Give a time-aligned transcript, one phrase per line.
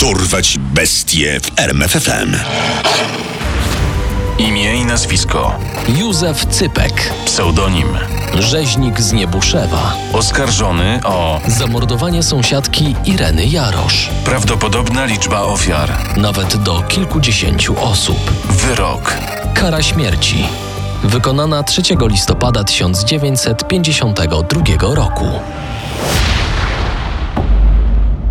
[0.00, 2.36] Dorwać bestie w RMFFM.
[4.38, 5.58] Imię i nazwisko.
[5.98, 7.88] Józef Cypek, Pseudonim.
[8.38, 9.94] rzeźnik z Niebuszewa.
[10.12, 14.10] Oskarżony o Zamordowanie sąsiadki Ireny Jarosz.
[14.24, 15.92] prawdopodobna liczba ofiar.
[16.16, 18.30] Nawet do kilkudziesięciu osób.
[18.50, 19.14] Wyrok.
[19.54, 20.44] Kara śmierci.
[21.04, 25.26] Wykonana 3 listopada 1952 roku.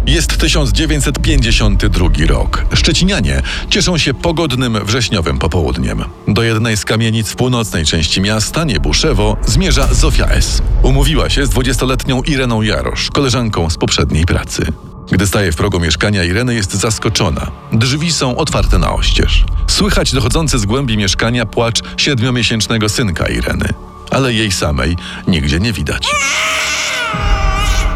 [0.07, 2.65] Jest 1952 rok.
[2.73, 6.03] Szczecinianie cieszą się pogodnym wrześniowym popołudniem.
[6.27, 10.61] Do jednej z kamienic w północnej części miasta, Niebuszewo, zmierza Zofia S.
[10.83, 14.65] Umówiła się z 20-letnią Ireną Jarosz, koleżanką z poprzedniej pracy.
[15.11, 17.51] Gdy staje w progu mieszkania Ireny, jest zaskoczona.
[17.73, 19.43] Drzwi są otwarte na oścież.
[19.67, 23.69] Słychać dochodzący z głębi mieszkania płacz siedmiomiesięcznego synka Ireny.
[24.11, 24.95] Ale jej samej
[25.27, 26.07] nigdzie nie widać.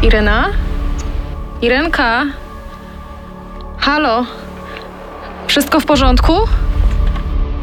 [0.02, 0.50] Irena?
[1.62, 2.26] Irenka?
[3.78, 4.26] Halo?
[5.46, 6.32] Wszystko w porządku?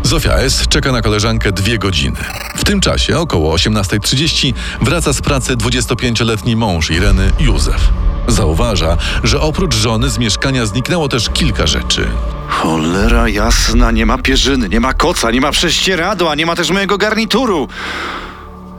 [0.04, 0.68] Zofia S.
[0.68, 2.18] czeka na koleżankę dwie godziny.
[2.56, 7.90] W tym czasie, około 18.30, wraca z pracy 25-letni mąż Ireny, Józef.
[8.28, 12.08] Zauważa, że oprócz żony z mieszkania zniknęło też kilka rzeczy.
[12.48, 16.98] Cholera jasna, nie ma pierzyny, nie ma koca, nie ma prześcieradła, nie ma też mojego
[16.98, 17.68] garnituru.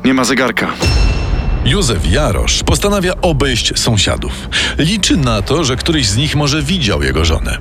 [0.05, 0.69] Nie ma zegarka.
[1.65, 4.33] Józef Jarosz postanawia obejść sąsiadów.
[4.79, 7.59] Liczy na to, że któryś z nich może widział jego żonę.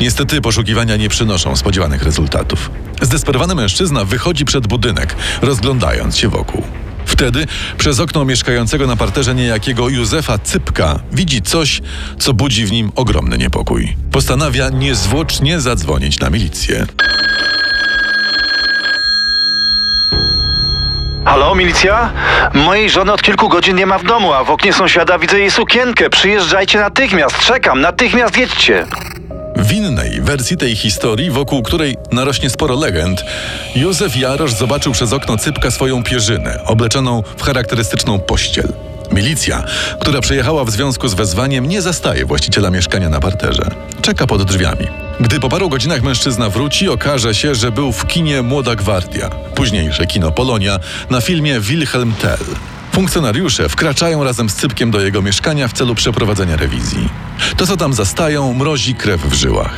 [0.00, 2.70] Niestety poszukiwania nie przynoszą spodziewanych rezultatów.
[3.02, 6.62] Zdesperowany mężczyzna wychodzi przed budynek, rozglądając się wokół.
[7.06, 7.46] Wtedy
[7.78, 11.82] przez okno mieszkającego na parterze niejakiego Józefa Cypka widzi coś,
[12.18, 13.96] co budzi w nim ogromny niepokój.
[14.12, 16.86] Postanawia niezwłocznie zadzwonić na milicję.
[21.32, 22.12] Halo, milicja?
[22.54, 25.50] Mojej żony od kilku godzin nie ma w domu, a w oknie sąsiada widzę jej
[25.50, 26.10] sukienkę.
[26.10, 28.86] Przyjeżdżajcie natychmiast, czekam, natychmiast jedźcie.
[29.56, 33.24] W innej wersji tej historii, wokół której narośnie sporo legend,
[33.76, 38.72] Józef Jarosz zobaczył przez okno Cypka swoją pierzynę, obleczoną w charakterystyczną pościel.
[39.12, 39.64] Milicja,
[40.00, 43.70] która przyjechała w związku z wezwaniem, nie zastaje właściciela mieszkania na parterze.
[44.02, 44.86] Czeka pod drzwiami.
[45.20, 50.06] Gdy po paru godzinach mężczyzna wróci, okaże się, że był w kinie Młoda Gwardia, późniejsze
[50.06, 50.78] kino Polonia,
[51.10, 52.46] na filmie Wilhelm Tell.
[52.92, 57.08] Funkcjonariusze wkraczają razem z Cypkiem do jego mieszkania w celu przeprowadzenia rewizji.
[57.56, 59.74] To, co tam zastają, mrozi krew w żyłach.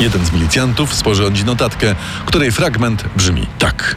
[0.00, 1.94] Jeden z milicjantów sporządzi notatkę,
[2.26, 3.96] której fragment brzmi tak.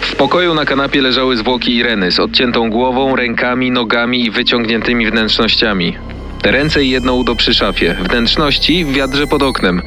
[0.00, 5.96] W pokoju na kanapie leżały zwłoki Ireny z odciętą głową, rękami, nogami i wyciągniętymi wnętrznościami.
[6.44, 9.82] Ręce i jedno udo przy szafie, wnętrzności w wiadrze pod oknem.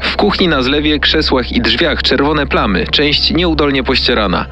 [0.00, 4.46] W kuchni na zlewie, krzesłach i drzwiach czerwone plamy, część nieudolnie pościerana.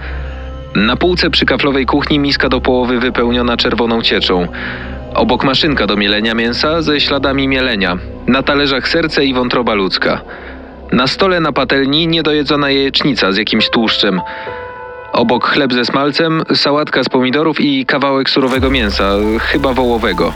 [0.75, 4.49] Na półce przy kaflowej kuchni miska do połowy wypełniona czerwoną cieczą.
[5.15, 7.99] Obok maszynka do mielenia mięsa ze śladami mielenia.
[8.27, 10.21] Na talerzach serce i wątroba ludzka.
[10.93, 14.21] Na stole na patelni niedojedzona jajecznica z jakimś tłuszczem.
[15.15, 19.11] Obok chleb ze smalcem, sałatka z pomidorów i kawałek surowego mięsa,
[19.41, 20.33] chyba wołowego.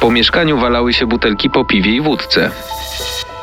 [0.00, 2.50] Po mieszkaniu walały się butelki po piwie i wódce.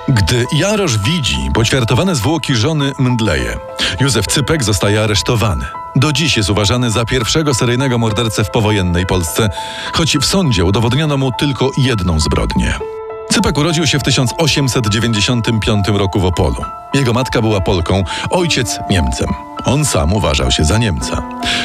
[0.07, 3.57] Gdy Jarosz widzi poćwiartowane zwłoki żony mdleje,
[3.99, 5.65] Józef Cypek zostaje aresztowany.
[5.95, 9.49] Do dziś jest uważany za pierwszego seryjnego mordercę w powojennej Polsce,
[9.93, 12.96] choć w sądzie udowodniono mu tylko jedną zbrodnię.
[13.37, 16.55] Cypek urodził się w 1895 roku w Opolu.
[16.93, 19.29] Jego matka była Polką, ojciec Niemcem.
[19.65, 21.23] On sam uważał się za Niemca.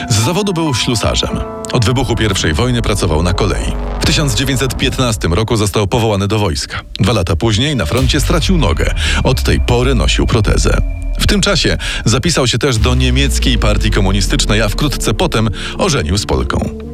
[0.09, 1.31] Z zawodu był ślusarzem.
[1.73, 2.15] Od wybuchu
[2.51, 3.73] I wojny pracował na kolei.
[4.01, 6.81] W 1915 roku został powołany do wojska.
[7.01, 8.95] Dwa lata później na froncie stracił nogę.
[9.25, 10.83] Od tej pory nosił protezę.
[11.19, 16.27] W tym czasie zapisał się też do niemieckiej partii komunistycznej, a wkrótce potem ożenił z
[16.27, 16.92] Polką.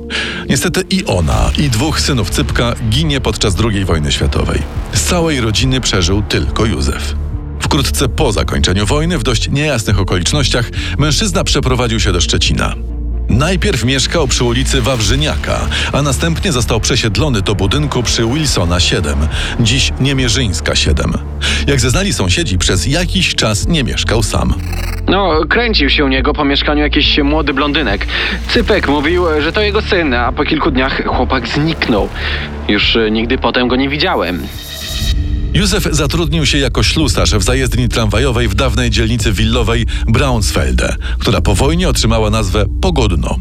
[0.49, 4.63] Niestety i ona, i dwóch synów Cypka ginie podczas II wojny światowej.
[4.93, 7.15] Z całej rodziny przeżył tylko Józef.
[7.61, 12.75] Wkrótce po zakończeniu wojny, w dość niejasnych okolicznościach, mężczyzna przeprowadził się do Szczecina.
[13.29, 15.61] Najpierw mieszkał przy ulicy Wawrzyniaka,
[15.93, 19.19] a następnie został przesiedlony do budynku przy Wilsona 7,
[19.61, 21.13] dziś Niemierzyńska 7.
[21.67, 24.55] Jak zeznali sąsiedzi, przez jakiś czas nie mieszkał sam.
[25.09, 28.07] No, kręcił się u niego po mieszkaniu jakiś młody blondynek.
[28.49, 32.09] Cypek mówił, że to jego syn, a po kilku dniach chłopak zniknął.
[32.69, 34.47] Już e, nigdy potem go nie widziałem.
[35.55, 41.55] Józef zatrudnił się jako ślusarz w zajezdni tramwajowej w dawnej dzielnicy willowej Braunsfelde, która po
[41.55, 43.37] wojnie otrzymała nazwę Pogodno.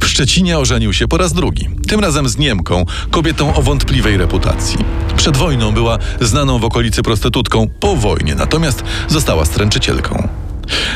[0.00, 4.78] W Szczecinie ożenił się po raz drugi, tym razem z Niemką, kobietą o wątpliwej reputacji.
[5.16, 10.28] Przed wojną była znaną w okolicy prostytutką, po wojnie natomiast została stręczycielką.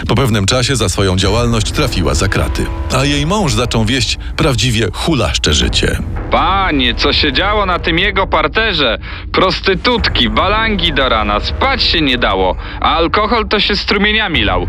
[0.08, 4.88] Po pewnym czasie za swoją działalność trafiła za kraty, a jej mąż zaczął wieść prawdziwie
[4.92, 5.98] hulaszcze życie.
[6.30, 8.98] Panie, co się działo na tym jego parterze?
[9.32, 14.66] Prostytutki, balangi do rana, spać się nie dało, a alkohol to się strumieniami lał.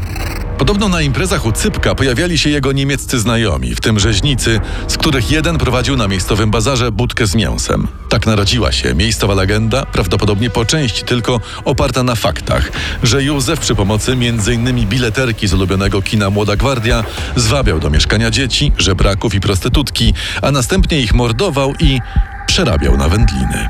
[0.62, 5.32] Podobno na imprezach u Cypka pojawiali się jego niemieccy znajomi, w tym rzeźnicy, z których
[5.32, 7.88] jeden prowadził na miejscowym bazarze budkę z mięsem.
[8.10, 12.72] Tak narodziła się miejscowa legenda, prawdopodobnie po części tylko oparta na faktach,
[13.04, 14.88] że Józef przy pomocy m.in.
[14.88, 17.04] bileterki z ulubionego kina Młoda Gwardia
[17.36, 22.00] zwabiał do mieszkania dzieci, żebraków i prostytutki, a następnie ich mordował i
[22.48, 23.70] przerabiał na wędliny.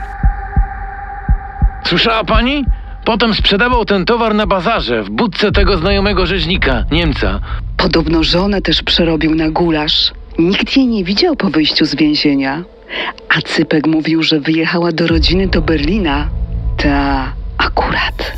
[1.85, 2.65] Słyszała pani?
[3.05, 7.39] Potem sprzedawał ten towar na bazarze w budce tego znajomego rzeźnika, Niemca.
[7.77, 10.11] Podobno żonę też przerobił na gulasz.
[10.39, 12.63] Nikt jej nie widział po wyjściu z więzienia.
[13.29, 16.29] A Cypek mówił, że wyjechała do rodziny do Berlina.
[16.77, 18.31] Ta akurat.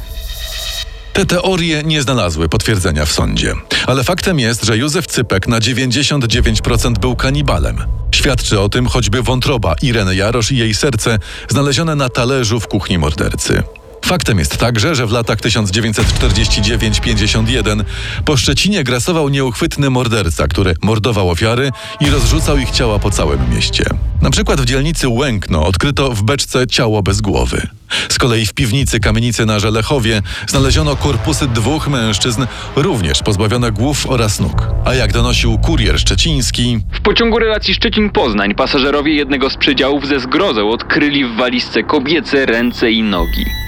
[1.14, 3.54] Te teorie nie znalazły potwierdzenia w sądzie.
[3.88, 7.78] Ale faktem jest, że Józef Cypek na 99% był kanibalem.
[8.16, 12.98] Świadczy o tym choćby wątroba Ireny Jarosz i jej serce znalezione na talerzu w kuchni
[12.98, 13.64] mordercy.
[14.04, 17.84] Faktem jest także, że w latach 1949-51
[18.26, 23.86] po Szczecinie grasował nieuchwytny morderca, który mordował ofiary i rozrzucał ich ciała po całym mieście.
[24.22, 27.68] Na przykład w dzielnicy Łękno odkryto w beczce ciało bez głowy.
[28.10, 32.46] Z kolei w piwnicy kamienicy na Żelechowie znaleziono korpusy dwóch mężczyzn,
[32.76, 34.68] również pozbawione głów oraz nóg.
[34.86, 40.70] A jak donosił kurier szczeciński, W pociągu relacji Szczecin-Poznań pasażerowie jednego z przedziałów ze zgrozą
[40.70, 43.63] odkryli w walizce kobiece ręce i nogi.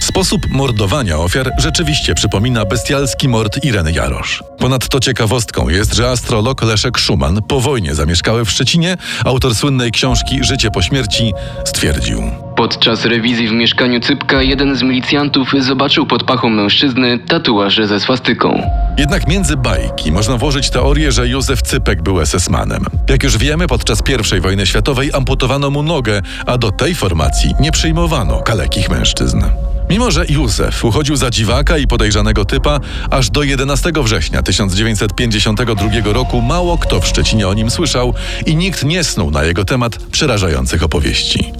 [0.00, 4.42] Sposób mordowania ofiar rzeczywiście przypomina bestialski mord Ireny Jarosz.
[4.58, 10.44] Ponadto ciekawostką jest, że astrolog Leszek Szuman, po wojnie zamieszkały w Szczecinie, autor słynnej książki
[10.44, 11.32] Życie po śmierci,
[11.64, 12.22] stwierdził.
[12.56, 18.62] Podczas rewizji w mieszkaniu Cypka jeden z milicjantów zobaczył pod pachą mężczyzny tatuaż ze swastyką.
[18.98, 22.84] Jednak między bajki można włożyć teorię, że Józef Cypek był SS-manem.
[23.08, 24.02] Jak już wiemy, podczas
[24.36, 29.44] I wojny światowej amputowano mu nogę, a do tej formacji nie przyjmowano kalekich mężczyzn.
[29.90, 32.80] Mimo, że Józef uchodził za dziwaka i podejrzanego typa,
[33.10, 38.14] aż do 11 września 1952 roku mało kto w Szczecinie o nim słyszał
[38.46, 41.52] i nikt nie snuł na jego temat przerażających opowieści.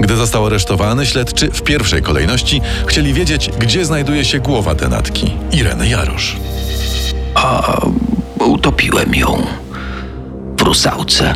[0.00, 5.88] Gdy został aresztowany, śledczy w pierwszej kolejności chcieli wiedzieć, gdzie znajduje się głowa denatki Ireny
[5.88, 6.36] Jarosz.
[7.34, 7.76] A
[8.40, 9.46] utopiłem ją
[10.58, 11.34] w rusałce.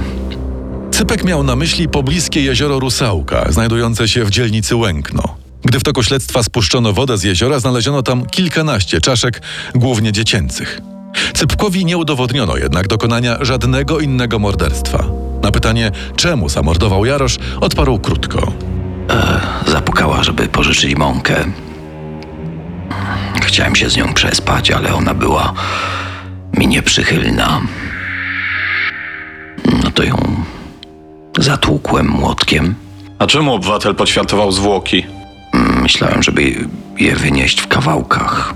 [0.91, 5.42] Cypek miał na myśli pobliskie jezioro Rusałka, znajdujące się w dzielnicy Łękno.
[5.65, 9.43] Gdy w toku śledztwa spuszczono wodę z jeziora, znaleziono tam kilkanaście czaszek,
[9.75, 10.81] głównie dziecięcych.
[11.35, 15.05] Cypkowi nie udowodniono jednak dokonania żadnego innego morderstwa.
[15.43, 18.53] Na pytanie, czemu zamordował Jarosz, odparł krótko.
[19.67, 21.45] Zapukała, żeby pożyczyć mąkę.
[23.43, 25.53] Chciałem się z nią przespać, ale ona była
[26.59, 27.61] mi nieprzychylna.
[29.85, 30.45] No to ją
[31.39, 32.75] zatłukłem młotkiem.
[33.19, 35.07] A czemu obywatel poćwiartował zwłoki?
[35.83, 36.69] Myślałem, żeby
[36.99, 38.55] je wynieść w kawałkach.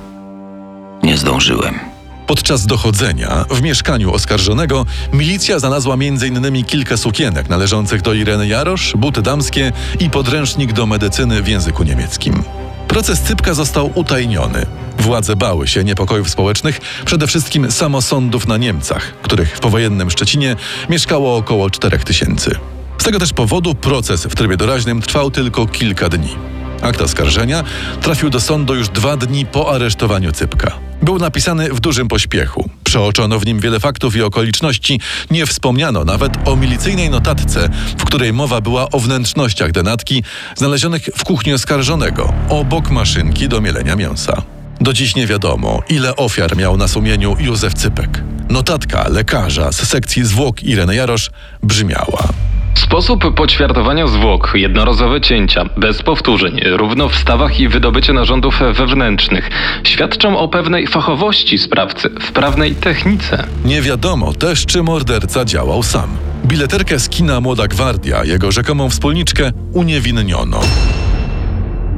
[1.02, 1.78] Nie zdążyłem.
[2.26, 6.64] Podczas dochodzenia w mieszkaniu oskarżonego milicja znalazła m.in.
[6.64, 12.42] kilka sukienek należących do Ireny Jarosz, buty damskie i podręcznik do medycyny w języku niemieckim.
[12.88, 14.66] Proces Cypka został utajniony.
[14.98, 20.56] Władze bały się niepokojów społecznych, przede wszystkim samosądów na Niemcach, których w powojennym Szczecinie
[20.88, 22.58] mieszkało około 4 tysięcy.
[22.98, 26.55] Z tego też powodu proces w trybie doraźnym trwał tylko kilka dni.
[26.82, 27.64] Akt oskarżenia
[28.00, 30.72] trafił do sądu już dwa dni po aresztowaniu Cypka.
[31.02, 32.70] Był napisany w dużym pośpiechu.
[32.84, 35.00] Przeoczono w nim wiele faktów i okoliczności.
[35.30, 37.68] Nie wspomniano nawet o milicyjnej notatce,
[37.98, 40.22] w której mowa była o wnętrznościach denatki
[40.56, 44.42] znalezionych w kuchni oskarżonego, obok maszynki do mielenia mięsa.
[44.80, 48.22] Do dziś nie wiadomo, ile ofiar miał na sumieniu Józef Cypek.
[48.48, 51.30] Notatka lekarza z sekcji zwłok Ireny Jarosz
[51.62, 52.28] brzmiała.
[52.76, 59.50] Sposób poćwiartowania zwłok, jednorazowe cięcia, bez powtórzeń, równo w stawach i wydobycie narządów wewnętrznych
[59.84, 63.44] świadczą o pewnej fachowości sprawcy, wprawnej technice.
[63.64, 66.08] Nie wiadomo też, czy morderca działał sam.
[66.44, 70.60] Bileterkę z kina Młoda Gwardia, jego rzekomą wspólniczkę, uniewinniono.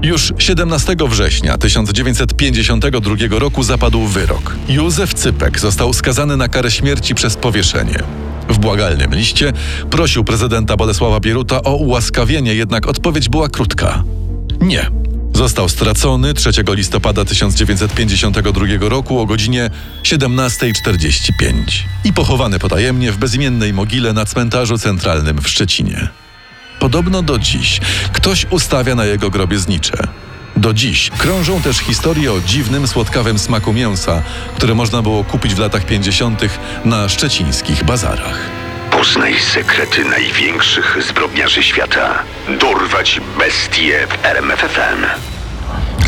[0.03, 4.57] Już 17 września 1952 roku zapadł wyrok.
[4.69, 8.03] Józef Cypek został skazany na karę śmierci przez powieszenie.
[8.59, 9.53] W błagalnym liście
[9.91, 14.05] prosił prezydenta Bolesława Bieruta o ułaskawienie, jednak odpowiedź była krótka.
[14.61, 14.91] Nie.
[15.35, 19.71] Został stracony 3 listopada 1952 roku o godzinie
[20.03, 21.53] 17.45
[22.05, 26.09] i pochowany potajemnie w bezimiennej mogile na cmentarzu centralnym w Szczecinie.
[26.81, 27.81] Podobno do dziś
[28.13, 30.09] ktoś ustawia na jego grobie znicze
[30.59, 31.11] do dziś.
[31.19, 34.23] Krążą też historie o dziwnym, słodkawym smaku mięsa,
[34.57, 36.41] które można było kupić w latach 50.
[36.85, 38.39] na szczecińskich bazarach.
[38.91, 42.19] Poznaj sekrety największych zbrodniarzy świata.
[42.61, 45.07] Dorwać bestie w RMFFM.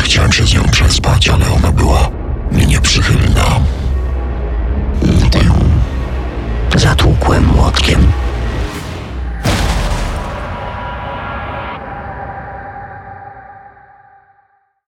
[0.03, 2.09] Chciałem się z nią przespać, ale ona była
[2.51, 3.45] mi nieprzychylna.
[6.75, 8.11] Zatłukłem łotkiem.